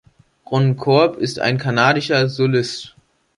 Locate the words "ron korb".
0.49-1.17